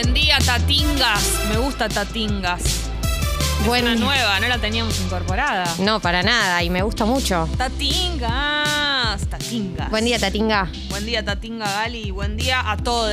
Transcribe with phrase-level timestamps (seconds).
[0.00, 1.40] Buen día, Tatingas.
[1.48, 2.62] Me gusta Tatingas.
[2.62, 5.64] Es Buen- una nueva, no la teníamos incorporada.
[5.80, 7.48] No, para nada, y me gusta mucho.
[7.58, 9.26] Tatingas.
[9.28, 9.90] Tatingas.
[9.90, 10.70] Buen día, Tatinga.
[10.88, 12.12] Buen día, Tatinga Gali.
[12.12, 13.12] Buen día a todos.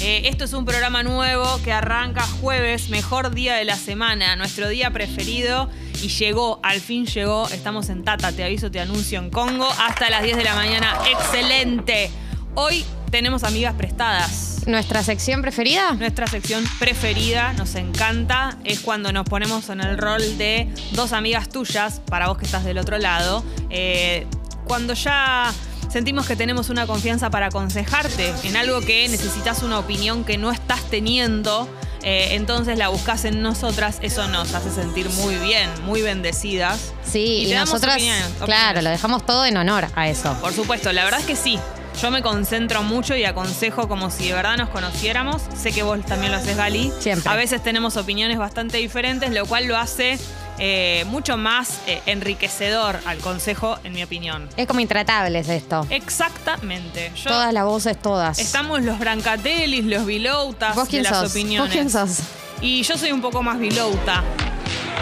[0.00, 4.68] Eh, esto es un programa nuevo que arranca jueves, mejor día de la semana, nuestro
[4.68, 5.70] día preferido.
[6.02, 7.46] Y llegó, al fin llegó.
[7.50, 9.68] Estamos en Tata, te aviso, te anuncio en Congo.
[9.78, 10.98] Hasta las 10 de la mañana.
[11.08, 12.10] ¡Excelente!
[12.54, 14.66] Hoy tenemos amigas prestadas.
[14.66, 15.92] ¿Nuestra sección preferida?
[15.94, 21.48] Nuestra sección preferida, nos encanta, es cuando nos ponemos en el rol de dos amigas
[21.48, 24.26] tuyas, para vos que estás del otro lado, eh,
[24.64, 25.50] cuando ya
[25.90, 30.52] sentimos que tenemos una confianza para aconsejarte en algo que necesitas una opinión que no
[30.52, 31.68] estás teniendo,
[32.02, 36.92] eh, entonces la buscas en nosotras, eso nos hace sentir muy bien, muy bendecidas.
[37.02, 40.34] Sí, Y y, nosotras, opiniones, claro, lo dejamos todo en honor a eso.
[40.40, 41.58] Por supuesto, la verdad es que sí.
[42.00, 45.40] Yo me concentro mucho y aconsejo como si de verdad nos conociéramos.
[45.56, 46.92] Sé que vos también lo haces, Gali.
[46.98, 47.30] Siempre.
[47.30, 50.18] A veces tenemos opiniones bastante diferentes, lo cual lo hace
[50.58, 54.48] eh, mucho más eh, enriquecedor al consejo, en mi opinión.
[54.56, 55.86] Es como intratables esto.
[55.90, 57.12] Exactamente.
[57.14, 58.38] Yo- Todas las voces, todas.
[58.40, 61.30] Estamos los Brancatellis, los Viloutas ¿Vos quién de las sos?
[61.30, 61.68] opiniones.
[61.68, 62.18] ¿Vos quién sos?
[62.60, 64.24] Y yo soy un poco más Vilouta.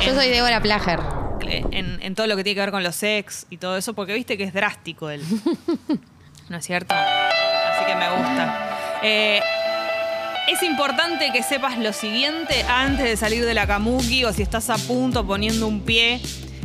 [0.04, 1.00] Yo soy Débora Plager.
[1.42, 4.12] en, en todo lo que tiene que ver con los sex y todo eso, porque
[4.12, 5.22] viste que es drástico él.
[6.50, 6.92] ¿No es cierto?
[6.92, 8.98] Así que me gusta.
[9.04, 9.40] Eh,
[10.48, 14.68] es importante que sepas lo siguiente antes de salir de la kamuki o si estás
[14.68, 16.20] a punto poniendo un pie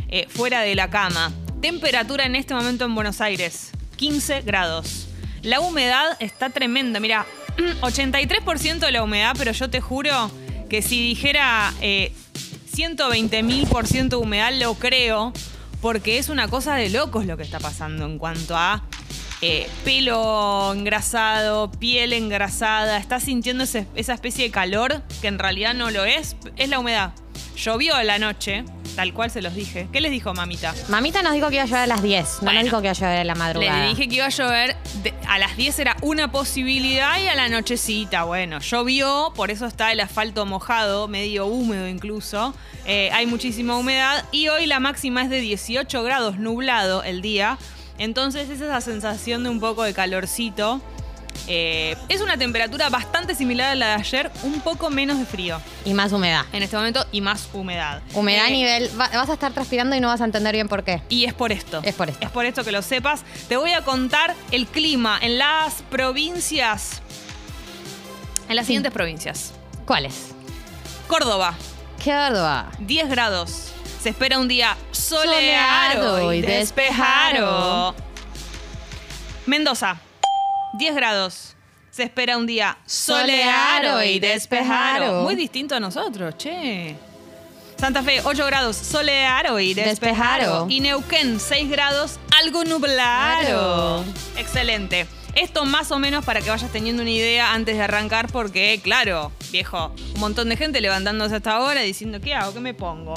[0.08, 1.32] eh, fuera de la cama.
[1.62, 5.06] Temperatura en este momento en Buenos Aires, 15 grados.
[5.42, 6.98] La humedad está tremenda.
[6.98, 7.24] Mira,
[7.80, 10.32] 83% de la humedad, pero yo te juro
[10.68, 12.12] que si dijera eh,
[12.74, 15.32] 120 mil por ciento de humedad, lo creo,
[15.80, 18.82] porque es una cosa de locos lo que está pasando en cuanto a
[19.42, 22.96] eh, pelo engrasado, piel engrasada.
[22.98, 26.78] Estás sintiendo ese- esa especie de calor que en realidad no lo es, es la
[26.78, 27.12] humedad.
[27.56, 28.64] Llovió la noche,
[28.96, 29.88] tal cual se los dije.
[29.90, 30.74] ¿Qué les dijo mamita?
[30.88, 32.26] Mamita nos dijo que iba a llover a las 10.
[32.36, 32.54] No Bueno.
[32.60, 33.82] nos dijo que iba a llover a la madrugada.
[33.82, 37.34] Le dije que iba a llover, de- a las 10 era una posibilidad y a
[37.34, 42.54] la nochecita, bueno, llovió, por eso está el asfalto mojado, medio húmedo incluso,
[42.88, 47.58] Eh, hay muchísima humedad y hoy la máxima es de 18 grados, nublado el día,
[47.98, 50.80] entonces es esa sensación de un poco de calorcito.
[51.48, 55.60] Eh, es una temperatura bastante similar a la de ayer, un poco menos de frío
[55.84, 56.44] Y más humedad.
[56.52, 58.00] en este momento y más humedad.
[58.14, 58.90] Humedad a Eh, nivel.
[58.98, 61.02] va- vas a estar transpirando y no vas a entender bien por qué.
[61.10, 61.80] y es por esto.
[61.84, 62.24] Es por esto.
[62.24, 63.22] Es por esto que lo sepas.
[63.48, 67.02] Te voy a contar el clima en las provincias.
[68.48, 69.52] En las siguientes provincias.
[69.84, 70.28] ¿Cuáles?
[71.06, 71.54] Córdoba,
[72.02, 72.70] Córdoba.
[72.80, 73.72] 10 grados.
[74.06, 77.92] Se espera un día soleado, y despejado.
[79.46, 79.96] Mendoza,
[80.74, 81.56] 10 grados.
[81.90, 85.24] Se espera un día soleado y despejado.
[85.24, 86.94] Muy distinto a nosotros, che.
[87.76, 90.38] Santa Fe, 8 grados, soleado y despejado.
[90.38, 90.66] Despejado.
[90.70, 94.04] Y Neuquén, 6 grados, algo nublado.
[94.04, 94.04] Claro.
[94.36, 95.08] Excelente.
[95.34, 99.32] Esto más o menos para que vayas teniendo una idea antes de arrancar, porque, claro,
[99.50, 102.54] viejo, un montón de gente levantándose hasta ahora diciendo, ¿qué hago?
[102.54, 103.14] ¿Qué me pongo?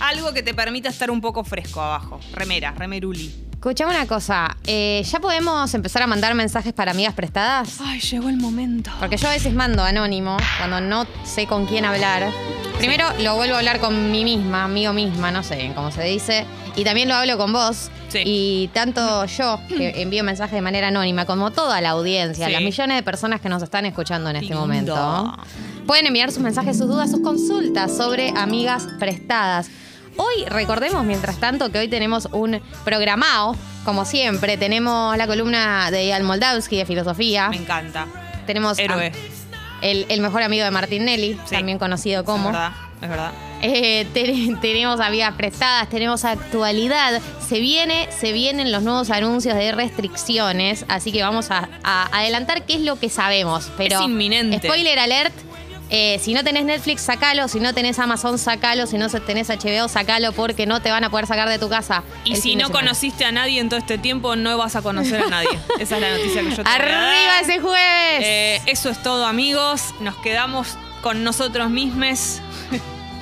[0.00, 2.20] Algo que te permita estar un poco fresco abajo.
[2.32, 3.46] Remera, remeruli.
[3.52, 4.56] Escuchame una cosa.
[4.66, 7.78] eh, ¿Ya podemos empezar a mandar mensajes para amigas prestadas?
[7.82, 8.90] Ay, llegó el momento.
[8.98, 12.30] Porque yo a veces mando anónimo cuando no sé con quién hablar.
[12.78, 16.46] Primero lo vuelvo a hablar con mí misma, amigo misma, no sé cómo se dice.
[16.74, 17.90] Y también lo hablo con vos.
[18.08, 18.22] Sí.
[18.24, 22.52] Y tanto yo, que envío mensajes de manera anónima, como toda la audiencia, Sí.
[22.52, 24.60] las millones de personas que nos están escuchando en este Lindo.
[24.62, 25.36] momento,
[25.86, 29.68] pueden enviar sus mensajes, sus dudas, sus consultas sobre amigas prestadas.
[30.22, 34.58] Hoy recordemos, mientras tanto, que hoy tenemos un programado, como siempre.
[34.58, 37.48] Tenemos la columna de Ian Moldavsky de filosofía.
[37.48, 38.06] Me encanta.
[38.46, 39.12] Tenemos a- Héroe.
[39.80, 41.54] el, el mejor amigo de Martín Nelly, Sí.
[41.56, 42.46] también conocido Es como.
[42.50, 43.32] verdad, es verdad.
[43.62, 47.20] Eh, te- tenemos amigas prestadas, tenemos actualidad.
[47.48, 52.66] Se viene, se vienen los nuevos anuncios de restricciones, así que vamos a, a adelantar
[52.66, 53.70] qué es lo que sabemos.
[53.78, 54.58] Pero Es inminente.
[54.68, 55.32] Spoiler alert.
[55.90, 57.48] Eh, si no tenés Netflix, sacalo.
[57.48, 58.86] Si no tenés Amazon, sacalo.
[58.86, 62.04] Si no tenés HBO, sacalo porque no te van a poder sacar de tu casa.
[62.24, 65.28] Y si no conociste a nadie en todo este tiempo, no vas a conocer a
[65.28, 65.50] nadie.
[65.78, 68.22] Esa es la noticia que yo te ¡Arriba ese jueves!
[68.22, 69.94] Eh, eso es todo, amigos.
[70.00, 72.40] Nos quedamos con nosotros mismos.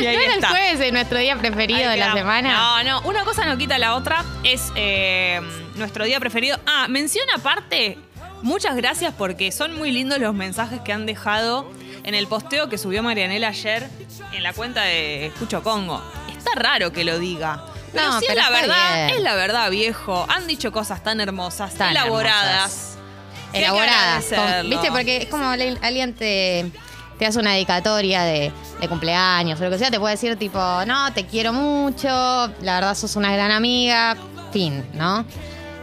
[0.00, 2.52] y ahí ¿No era el jueves de nuestro día preferido de la semana?
[2.52, 4.24] No, no, una cosa no quita la otra.
[4.44, 5.40] Es eh,
[5.74, 6.58] nuestro día preferido.
[6.66, 7.98] Ah, mención aparte,
[8.44, 11.68] muchas gracias porque son muy lindos los mensajes que han dejado
[12.04, 13.88] en el posteo que subió Marianela ayer
[14.32, 16.02] en la cuenta de Escucho Congo.
[16.36, 17.64] Está raro que lo diga.
[17.92, 19.16] Pero No, sí pero es la verdad, bien.
[19.18, 20.26] es la verdad, viejo.
[20.28, 22.52] Han dicho cosas tan hermosas, Tan elaboradas.
[22.52, 22.98] hermosas.
[23.52, 24.16] que elaborada.
[24.16, 24.60] agradecerlo.
[24.62, 24.90] Con- ¿Viste?
[24.90, 26.70] Porque es como alguien te,
[27.18, 30.58] te hace una dedicatoria de, de cumpleaños o lo que sea, te puede decir tipo,
[30.86, 34.16] no, te quiero mucho, la verdad sos una gran amiga,
[34.52, 35.24] fin, ¿no?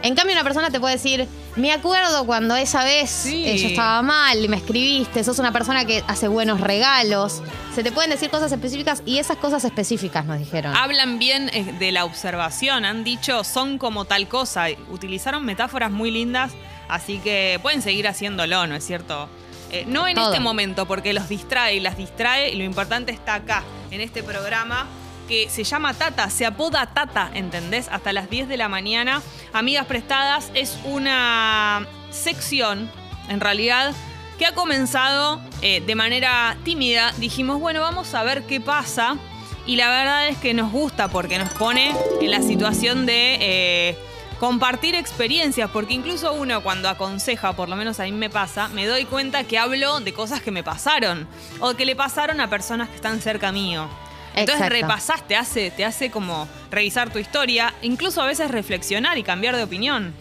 [0.02, 1.26] En cambio, una persona te puede decir,
[1.56, 3.44] me acuerdo cuando esa vez Sí.
[3.46, 7.42] eh, yo estaba mal y me escribiste, sos una persona que hace buenos regalos.
[7.74, 10.74] Se te pueden decir cosas específicas y esas cosas específicas nos dijeron.
[10.76, 14.66] Hablan bien eh, de la observación, han dicho son como tal cosa.
[14.90, 16.52] Utilizaron metáforas muy lindas,
[16.88, 19.28] así que pueden seguir haciéndolo, ¿no es cierto?
[19.70, 20.28] Eh, no en Todo.
[20.30, 24.22] este momento, porque los distrae y las distrae, y lo importante está acá, en este
[24.22, 24.86] programa
[25.32, 27.88] que se llama Tata, se apoda Tata, ¿entendés?
[27.90, 29.22] Hasta las 10 de la mañana.
[29.54, 32.90] Amigas Prestadas es una sección,
[33.30, 33.94] en realidad,
[34.38, 37.14] que ha comenzado eh, de manera tímida.
[37.16, 39.16] Dijimos, bueno, vamos a ver qué pasa.
[39.64, 43.98] Y la verdad es que nos gusta porque nos pone en la situación de eh,
[44.38, 48.84] compartir experiencias, porque incluso uno cuando aconseja, por lo menos a mí me pasa, me
[48.84, 51.26] doy cuenta que hablo de cosas que me pasaron
[51.58, 53.88] o que le pasaron a personas que están cerca mío.
[54.34, 54.74] Entonces Exacto.
[54.74, 59.56] repasás, te hace, te hace como revisar tu historia, incluso a veces reflexionar y cambiar
[59.56, 60.14] de opinión.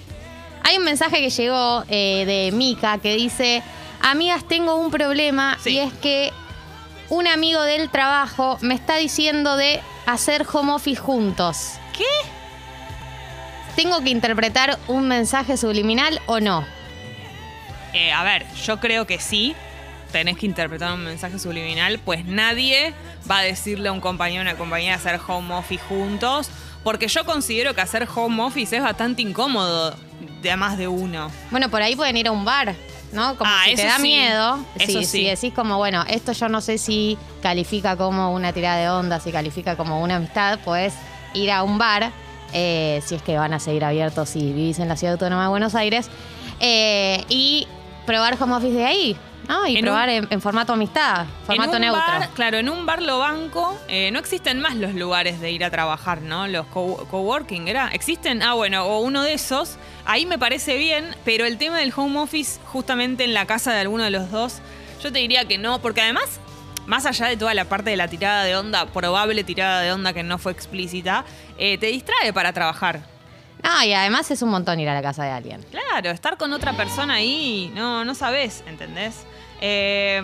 [0.63, 3.63] Hay un mensaje que llegó eh, de Mika que dice,
[4.01, 5.71] amigas, tengo un problema Sí.
[5.71, 6.31] y es que
[7.09, 11.73] un amigo del trabajo me está diciendo de hacer home office juntos.
[11.97, 12.05] ¿Qué?
[13.75, 16.65] ¿Tengo que interpretar un mensaje subliminal o no?
[17.93, 19.55] Eh, a ver, yo creo que sí.
[20.11, 22.93] Tenés que interpretar un mensaje subliminal, pues nadie
[23.29, 26.49] va a decirle a un compañero o una compañera hacer home office juntos,
[26.83, 29.95] porque yo considero que hacer home office es bastante incómodo
[30.41, 31.29] de a más de uno.
[31.49, 32.75] Bueno, por ahí pueden ir a un bar,
[33.13, 33.37] ¿no?
[33.37, 34.01] Como Ah, si te da sí.
[34.01, 34.59] miedo.
[34.79, 35.05] Si, sí.
[35.05, 39.19] si decís como, bueno, esto yo no sé si califica como una tirada de onda,
[39.19, 40.93] si califica como una amistad, puedes
[41.33, 42.11] ir a un bar,
[42.53, 45.49] eh, si es que van a seguir abiertos si vivís en la Ciudad Autónoma de
[45.49, 46.09] Buenos Aires,
[46.59, 47.67] eh, y
[48.05, 49.15] probar home office de ahí,
[49.51, 49.67] ¿no?
[49.67, 52.01] Y En probar un- en, en formato amistad, formato en un neutro.
[52.01, 53.77] bar, claro, en un bar lo banco.
[53.87, 56.47] eh, no existen más los lugares de ir a trabajar, ¿no?
[56.47, 57.89] Los co- coworking, ¿era?
[57.89, 58.41] ¿Existen?
[58.41, 59.75] Ah, bueno, o uno de esos.
[60.05, 63.81] Ahí me parece bien, pero el tema del home office, justamente en la casa de
[63.81, 64.59] alguno de los dos,
[65.03, 66.39] yo te diría que no, porque además,
[66.87, 70.13] más allá de toda la parte de la tirada de onda, probable tirada de onda
[70.13, 71.25] que no fue explícita,
[71.57, 73.01] eh, te distrae para trabajar.
[73.63, 75.63] Ah, y además es un montón ir a la casa de alguien.
[75.69, 79.23] Claro, estar con otra persona ahí, no, no sabes, ¿entendés?
[79.61, 80.21] Eh,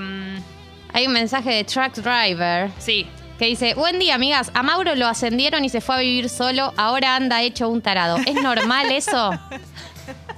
[0.94, 3.06] Hay un mensaje de Truck Driver sí,
[3.38, 6.74] que dice, buen día amigas, a Mauro lo ascendieron y se fue a vivir solo,
[6.76, 8.18] ahora anda hecho un tarado.
[8.26, 9.32] ¿Es normal eso?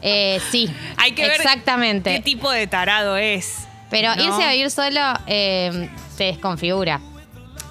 [0.01, 2.11] Eh, sí, hay que ver exactamente.
[2.15, 3.67] qué tipo de tarado es.
[3.89, 4.23] Pero ¿no?
[4.23, 7.01] irse a vivir solo eh, te desconfigura.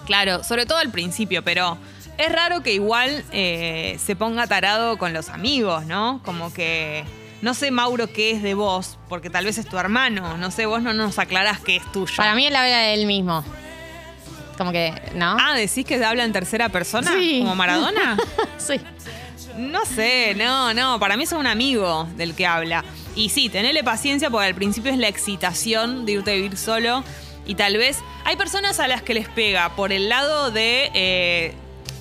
[0.05, 1.79] Claro, sobre todo al principio, pero
[2.19, 6.21] es raro que igual eh, se ponga tarado con los amigos, ¿no?
[6.23, 7.05] Como que
[7.43, 10.67] no sé, Mauro, qué es de vos, porque tal vez es tu hermano, no sé,
[10.67, 12.15] vos no nos aclarás qué es tuyo.
[12.17, 13.45] Para mí él habla de él mismo.
[14.57, 15.37] Como que, ¿no?
[15.41, 17.13] Ah, ¿decís que habla en tercera persona?
[17.13, 17.39] Sí.
[17.41, 18.17] ¿Como Maradona?
[18.59, 18.81] sí.
[19.57, 22.85] No sé, no, no, para mí es un amigo del que habla.
[23.15, 27.03] Y sí, tenele paciencia porque al principio es la excitación de irte a vivir solo
[27.49, 31.55] y tal vez hay personas a las que les pega por el lado de eh,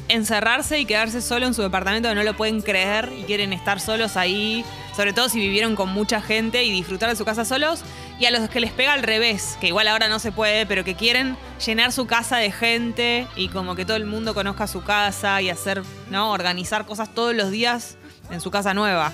[0.10, 3.80] encerrarse y quedarse solo en su departamento que no lo pueden creer y quieren estar
[3.80, 4.66] solos ahí,
[4.98, 7.82] sobre todo si vivieron con mucha gente y disfrutar de su casa solos.
[8.20, 10.84] Y a los que les pega al revés, que igual ahora no se puede, pero
[10.84, 14.84] que quieren llenar su casa de gente y como que todo el mundo conozca su
[14.84, 16.32] casa y hacer, ¿no?
[16.32, 17.96] Organizar cosas todos los días
[18.32, 19.14] en su casa nueva.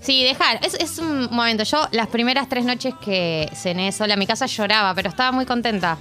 [0.00, 0.60] Sí, dejar.
[0.64, 1.64] Es, es un momento.
[1.64, 5.46] Yo las primeras tres noches que cené sola en mi casa lloraba, pero estaba muy
[5.46, 5.98] contenta.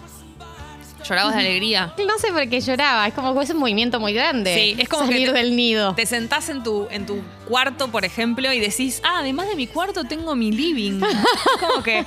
[1.08, 1.94] Llorabas de alegría.
[1.98, 3.08] No sé por qué lloraba.
[3.08, 4.56] Es como que es un movimiento muy grande.
[4.56, 5.94] Sí, es como salir que te- del nido.
[5.96, 9.68] Te sentás en tu, en tu cuarto, por ejemplo, y decís, ah, además de mi
[9.68, 11.02] cuarto tengo mi living.
[11.04, 12.06] Es como que,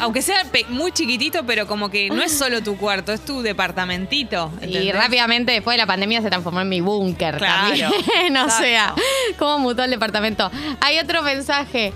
[0.00, 4.52] aunque sea muy chiquitito, pero como que no es solo tu cuarto, es tu departamentito.
[4.66, 8.36] Y rápidamente después de la pandemia se transformó en mi búnker Claro, también.
[8.36, 8.94] o sea,
[9.38, 10.50] cómo mutó el departamento.
[10.80, 11.92] Hay otro mensaje.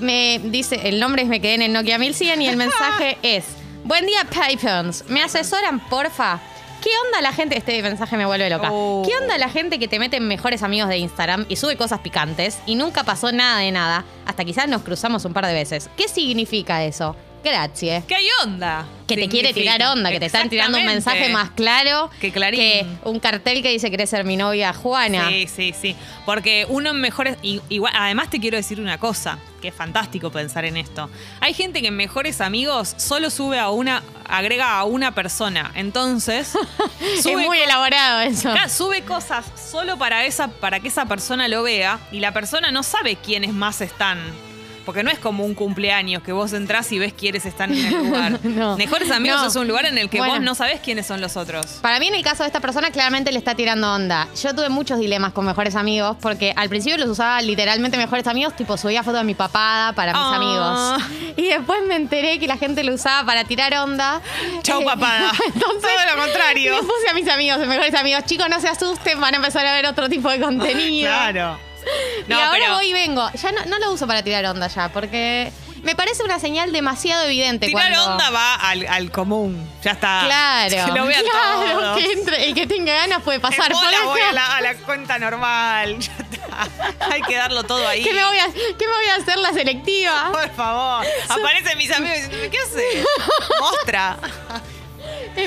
[0.00, 3.44] Me dice, el nombre es Me quedé en el Nokia 1100 y el mensaje es:
[3.84, 5.04] Buen día, Pipons.
[5.08, 6.38] ¿Me asesoran, porfa?
[6.80, 7.58] ¿Qué onda la gente?
[7.58, 8.68] Este mensaje me vuelve loca.
[8.70, 9.02] Oh.
[9.04, 11.98] ¿Qué onda la gente que te mete en mejores amigos de Instagram y sube cosas
[11.98, 14.04] picantes y nunca pasó nada de nada?
[14.24, 15.90] Hasta quizás nos cruzamos un par de veces.
[15.96, 17.16] ¿Qué significa eso?
[17.42, 18.04] Gracias.
[18.04, 18.86] ¿Qué hay onda?
[19.06, 22.58] Que te quiere tirar onda, que te están tirando un mensaje más claro Que Clarín.
[22.58, 25.28] que un cartel que dice querés ser mi novia Juana.
[25.28, 25.96] Sí, sí, sí.
[26.24, 27.36] Porque uno en mejores.
[27.42, 31.10] Igual, además te quiero decir una cosa, que es fantástico pensar en esto.
[31.40, 34.02] Hay gente que en mejores amigos solo sube a una.
[34.28, 35.72] agrega a una persona.
[35.74, 36.54] Entonces.
[37.00, 38.52] es sube muy elaborado eso.
[38.52, 42.70] Claro, sube cosas solo para esa, para que esa persona lo vea y la persona
[42.70, 44.51] no sabe quiénes más están.
[44.84, 47.94] Porque no es como un cumpleaños que vos entrás y ves quiénes están en el
[48.04, 48.38] lugar.
[48.42, 48.76] No.
[48.76, 49.46] Mejores amigos No.
[49.48, 50.34] es un lugar en el que Bueno.
[50.34, 51.66] vos no sabés quiénes son los otros.
[51.80, 54.28] Para mí, en el caso de esta persona, claramente le está tirando onda.
[54.42, 58.54] Yo tuve muchos dilemas con mejores amigos porque al principio los usaba literalmente mejores amigos,
[58.56, 60.34] tipo subía fotos de mi papada para mis Ah.
[60.96, 61.34] amigos.
[61.36, 64.20] Y después me enteré que la gente lo usaba para tirar onda.
[64.62, 65.30] Chau, Eh, papada.
[65.46, 66.74] Entonces, Todo lo contrario.
[66.76, 69.72] Le puse a mis amigos, mejores amigos, chicos, no se asusten, van a empezar a
[69.74, 71.08] ver otro tipo de contenido.
[71.32, 71.58] Claro.
[72.28, 73.28] y ahora voy y vengo.
[73.34, 77.24] Ya no, no lo uso para tirar onda ya, porque me parece una señal demasiado
[77.24, 77.66] evidente.
[77.66, 78.12] Tirar cuando...
[78.12, 79.68] onda va al, al común.
[79.82, 80.22] Ya está.
[80.24, 81.98] Claro, Lo voy a claro, todos.
[81.98, 85.18] que entre- el que tenga ganas puede pasar bola voy a la, a la cuenta
[85.18, 85.98] normal.
[86.52, 87.12] Ya está.
[87.12, 88.02] Hay que darlo todo ahí.
[88.04, 90.30] ¿Qué me, voy a, ¿Qué me voy a hacer la selectiva?
[90.30, 91.06] Por favor.
[91.28, 93.06] Aparecen mis amigos diciendo, ¿qué haces?
[93.58, 94.18] Mostra.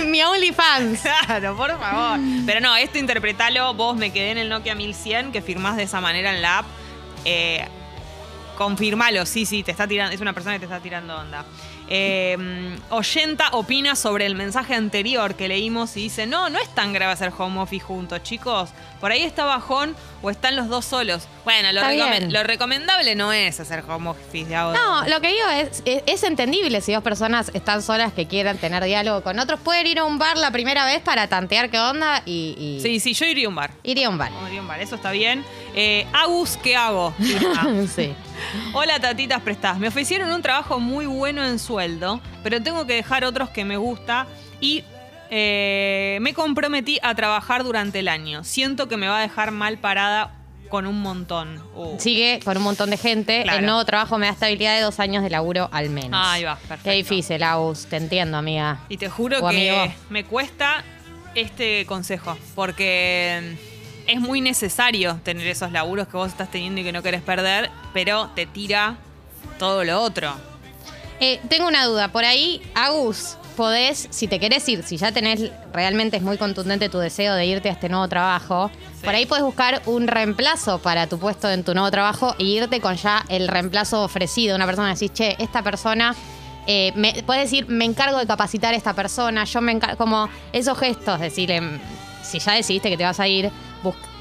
[0.06, 1.02] En mi OnlyFans.
[1.26, 2.20] Claro, por favor.
[2.46, 3.74] Pero no, esto interpretalo.
[3.74, 6.66] Vos me quedé en el Nokia 1100 que firmás de esa manera en la app.
[7.26, 7.68] Eh,
[8.56, 11.46] confirmalo, sí, sí, te está tirando, es una persona que te está tirando onda.
[11.88, 12.36] Eh,
[12.90, 17.14] oyenta opina sobre el mensaje anterior que leímos y dice, no, no es tan grave
[17.14, 18.72] hacer home office juntos, chicos.
[19.00, 21.28] Por ahí está bajón o están los dos solos.
[21.44, 24.80] Bueno, lo, recomendable no es hacer home office de ahora.
[24.80, 28.58] No, lo que digo es, es, es entendible si dos personas están solas que quieran
[28.58, 29.60] tener diálogo con otros.
[29.60, 33.00] Pueden ir a un bar la primera vez para tantear qué onda y, y Sí,
[33.00, 33.72] sí, yo iría a un bar.
[33.84, 34.32] iría a un bar.
[34.48, 35.46] Iría a un bar, eso está bien.
[35.78, 37.14] Eh, Agus, ¿qué hago?
[37.94, 38.14] Sí.
[38.74, 39.78] Hola tatitas prestadas.
[39.78, 43.76] Me ofrecieron un trabajo muy bueno en sueldo, pero tengo que dejar otros que me
[43.78, 44.28] gusta
[44.62, 44.84] y
[45.30, 48.44] eh, me comprometí a trabajar durante el año.
[48.44, 50.32] Siento que me va a dejar mal parada
[50.70, 51.62] con un montón.
[51.76, 52.00] Uh.
[52.00, 53.44] Sigue con un montón de gente.
[53.44, 53.60] Claro.
[53.60, 56.20] El nuevo trabajo me da estabilidad de dos años de laburo al menos.
[56.24, 56.84] Ahí va, perfecto.
[56.86, 57.86] Qué difícil, Agus.
[57.86, 58.80] Te entiendo, amiga.
[58.90, 59.94] Y te juro O que amigo.
[60.10, 60.84] me cuesta
[61.36, 63.58] este consejo, porque
[64.08, 67.70] es muy necesario tener esos laburos que vos estás teniendo y que no querés perder,
[67.94, 68.98] pero te tira
[69.60, 70.34] todo lo otro.
[71.20, 72.10] Eh, tengo una duda.
[72.10, 76.90] Por ahí, Agus, podés, si te querés ir, si ya tenés, realmente es muy contundente
[76.90, 78.70] tu deseo de irte a este nuevo trabajo,
[79.00, 79.06] Sí.
[79.06, 82.82] por ahí podés buscar un reemplazo para tu puesto en tu nuevo trabajo y irte
[82.82, 84.56] con ya el reemplazo ofrecido.
[84.56, 86.16] Una persona decís, che, esta persona.
[86.68, 90.28] Eh, me, puedes decir, me encargo de capacitar a esta persona, yo me encargo, como
[90.52, 91.80] esos gestos, decirle, mm,
[92.24, 93.52] si ya decidiste que te vas a ir,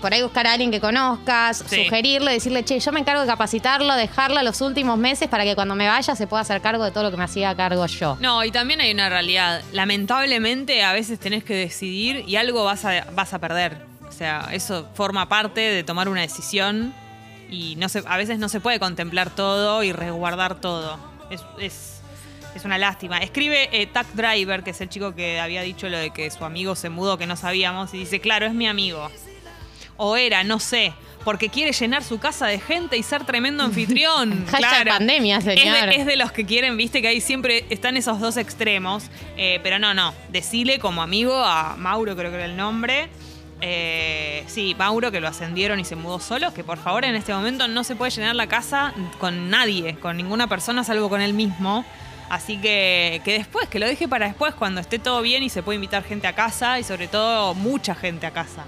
[0.01, 1.85] por ahí buscar a alguien que conozcas, Sí.
[1.85, 5.75] sugerirle, decirle, che, yo me encargo de capacitarlo, dejarlo los últimos meses para que cuando
[5.75, 8.17] me vaya se pueda hacer cargo de todo lo que me hacía cargo yo.
[8.21, 9.63] No, y también hay una realidad.
[9.73, 13.79] Lamentablemente a veces tenés que decidir y algo vas a, vas a perder.
[14.09, 16.93] O sea, eso forma parte de tomar una decisión
[17.51, 20.99] y no se, a veces no se puede contemplar todo y resguardar todo.
[21.31, 22.01] Es, es,
[22.55, 23.19] es una lástima.
[23.19, 26.45] Escribe eh, Tac Driver, que es el chico que había dicho lo de que su
[26.45, 29.11] amigo se mudó, que no sabíamos, y dice, claro, es mi amigo.
[29.97, 30.93] O era, no sé,
[31.25, 34.45] porque quiere llenar su casa de gente y ser tremendo anfitrión.
[34.51, 34.91] Claro.
[34.91, 35.89] pandemia, Es de- señor.
[35.93, 39.05] Es de, los que quieren, viste, que ahí siempre están esos dos extremos.
[39.37, 40.13] Eh, pero no, no.
[40.31, 43.09] Decile como amigo a Mauro, creo que era el nombre.
[43.61, 47.33] Eh, sí, Mauro, que lo ascendieron y se mudó solo, que por favor en este
[47.33, 51.33] momento no se puede llenar la casa con nadie, con ninguna persona, salvo con él
[51.35, 51.85] mismo.
[52.29, 55.63] Así que, que después, que lo deje para después, cuando esté todo bien y se
[55.63, 58.65] puede invitar gente a casa y sobre todo mucha gente a casa.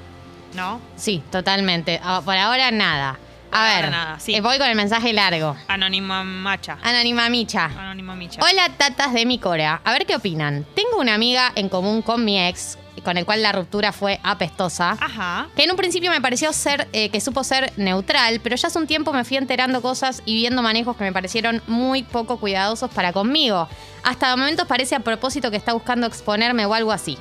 [0.57, 0.81] ¿No?
[0.97, 2.01] Sí, totalmente.
[2.03, 3.19] Ah, Por ahora nada.
[3.51, 4.35] Por A ahora ver, nada, sí.
[4.35, 5.57] eh, voy con el mensaje largo.
[5.69, 6.79] Anónima Macha.
[6.83, 7.67] Anónima Micha.
[7.67, 8.41] Anónima Micha.
[8.43, 9.81] Hola, tatas de mi cora.
[9.85, 10.67] A ver qué opinan.
[10.75, 14.97] Tengo una amiga en común con mi ex, con el cual la ruptura fue apestosa.
[15.01, 15.47] Ajá.
[15.55, 18.79] Que en un principio me pareció ser, eh, que supo ser neutral, pero ya hace
[18.79, 22.91] un tiempo me fui enterando cosas y viendo manejos que me parecieron muy poco cuidadosos
[22.91, 23.69] para conmigo.
[24.03, 27.17] Hasta momentos parece a propósito que está buscando exponerme o algo así.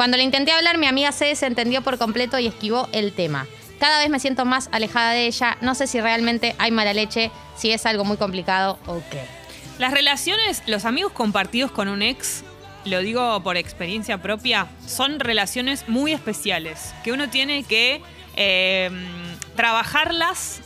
[0.00, 3.46] Cuando le intenté hablar, mi amiga se desentendió por completo y esquivó el tema.
[3.78, 5.58] Cada vez me siento más alejada de ella.
[5.60, 9.22] No sé si realmente hay mala leche, si es algo muy complicado o qué.
[9.78, 12.44] Las relaciones, los amigos compartidos con un ex,
[12.86, 18.00] lo digo por experiencia propia, son relaciones muy especiales que uno tiene que
[18.36, 18.90] eh,
[19.54, 20.62] trabajarlas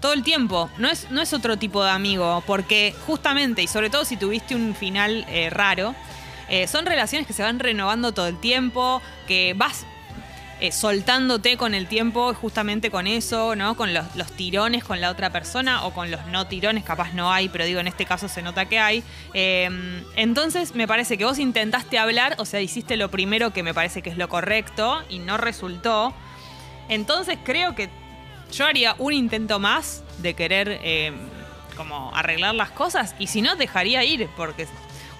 [0.00, 0.70] todo el tiempo.
[0.78, 4.54] No es, no es otro tipo de amigo, porque justamente, y sobre todo si tuviste
[4.54, 5.96] un final eh, raro,
[6.48, 9.86] eh, son relaciones que se van renovando todo el tiempo, que vas
[10.58, 13.76] eh, soltándote con el tiempo, justamente con eso, ¿no?
[13.76, 17.50] Con los, tirones con la otra persona o con los no tirones, capaz no hay,
[17.50, 19.02] pero digo, en este caso se nota que hay.
[19.34, 19.68] Eh,
[20.14, 24.00] entonces, me parece que vos intentaste hablar, o sea, hiciste lo primero que me parece
[24.00, 26.14] que es lo correcto y no resultó.
[26.88, 27.90] Entonces, creo que
[28.50, 31.12] yo haría un intento más de querer eh,
[31.76, 34.66] como arreglar las cosas y si no, dejaría ir, porque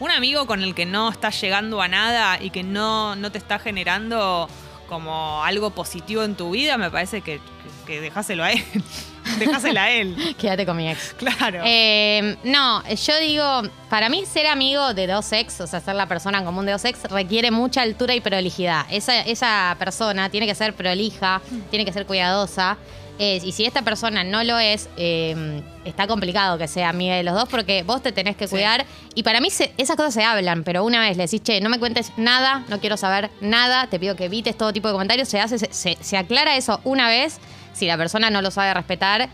[0.00, 3.38] un amigo con el que no estás llegando a nada y que no, no te
[3.38, 4.48] está generando
[4.88, 8.62] como algo positivo en tu vida, me parece que, que, que dejáselo a él.
[9.38, 10.34] dejásela a él.
[10.38, 11.14] Quédate con mi ex.
[11.14, 11.62] Claro.
[11.64, 16.06] Eh, no, yo digo, para mí ser amigo de dos ex, o sea, ser la
[16.06, 18.86] persona común de dos ex, requiere mucha altura y prolijidad.
[18.90, 22.76] Esa, esa persona tiene que ser prolija, tiene que ser cuidadosa.
[23.18, 27.34] Y si esta persona no lo es, eh, está complicado que sea amiga de los
[27.34, 28.50] dos porque vos te tenés que Sí.
[28.56, 28.84] cuidar.
[29.14, 31.68] Y para mí se- esas cosas se hablan, pero una vez le decís, che, no
[31.70, 35.28] me cuentes nada, no quiero saber nada, te pido que evites todo tipo de comentarios,
[35.28, 37.38] se hace, se, se- se aclara eso una vez.
[37.72, 39.28] Si la persona no lo sabe respetar,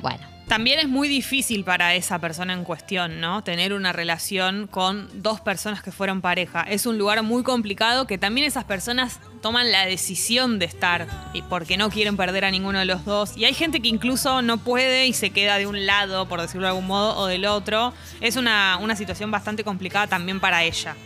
[0.00, 0.26] bueno.
[0.50, 3.44] También es muy difícil para esa persona en cuestión, ¿no?
[3.44, 6.62] Tener una relación con dos personas que fueron pareja.
[6.62, 11.06] Es un lugar muy complicado que también esas personas toman la decisión de estar
[11.48, 13.36] porque no quieren perder a ninguno de los dos.
[13.36, 16.62] Y hay gente que incluso no puede y se queda de un lado, por decirlo
[16.62, 17.94] de algún modo, o del otro.
[18.20, 20.96] Es una, una situación bastante complicada también para ella.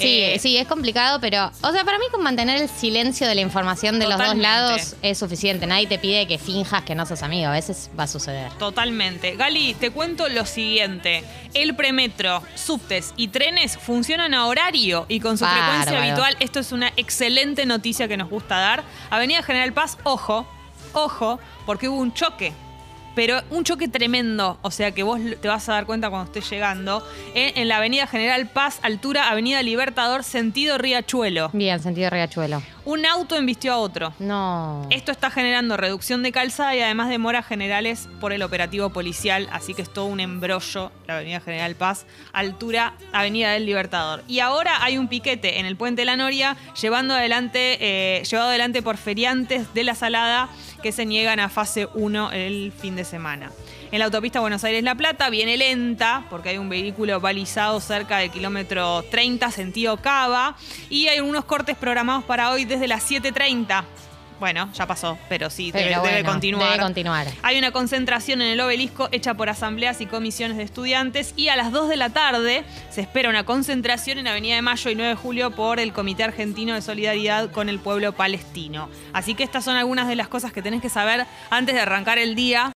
[0.00, 3.34] Sí, Eh, sí, es complicado, pero, o sea, para mí con mantener el silencio de
[3.34, 5.66] la información de los dos lados es suficiente.
[5.66, 8.50] Nadie te pide que finjas que no sos amigo, a veces va a suceder.
[8.58, 9.36] Totalmente.
[9.36, 11.24] Gali, te cuento lo siguiente.
[11.54, 16.36] El premetro, subtes y trenes funcionan a horario y con su frecuencia habitual.
[16.40, 18.82] Esto es una excelente noticia que nos gusta dar.
[19.10, 20.46] Avenida General Paz, ojo,
[20.92, 22.52] ojo, porque hubo un choque.
[23.14, 26.48] Pero un choque tremendo, o sea que vos te vas a dar cuenta cuando estés
[26.50, 31.50] llegando, en la Avenida General Paz, altura Avenida Libertador, sentido Riachuelo.
[31.52, 32.62] Bien, sentido riachuelo.
[32.84, 34.14] Un auto embistió a otro.
[34.18, 34.86] No.
[34.90, 39.74] Esto está generando reducción de calzada y además demoras generales por el operativo policial, así
[39.74, 44.22] que es todo un embrollo la Avenida General Paz, altura Avenida del Libertador.
[44.28, 48.48] Y ahora hay un piquete en el Puente de la Noria llevando adelante, eh, llevado
[48.50, 50.48] adelante por feriantes de la Salada
[50.80, 53.50] que se niegan a fase 1 el fin de semana.
[53.92, 58.30] En la autopista Buenos Aires-La Plata viene lenta porque hay un vehículo balizado cerca del
[58.30, 60.56] kilómetro 30 sentido Cava
[60.88, 63.84] y hay unos cortes programados para hoy desde las 7.30.
[64.40, 66.70] Bueno, ya pasó, pero sí, Pero debe, debe continuar.
[66.70, 67.26] debe continuar.
[67.42, 71.56] Hay una concentración en el obelisco hecha por asambleas y comisiones de estudiantes y a
[71.56, 75.10] las 2 de la tarde se espera una concentración en Avenida de Mayo y 9
[75.10, 78.88] de Julio por el Comité Argentino de Solidaridad con el Pueblo Palestino.
[79.12, 82.18] Así que estas son algunas de las cosas que tenés que saber antes de arrancar
[82.18, 82.68] el día